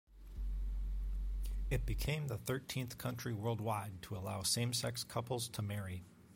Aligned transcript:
It 1.69 1.85
became 1.85 2.25
the 2.25 2.39
thirteenth 2.39 2.97
country 2.97 3.33
worldwide 3.35 4.01
to 4.01 4.15
allow 4.17 4.41
same-sex 4.41 5.03
couples 5.03 5.47
to 5.49 5.61
marry. 5.61 6.03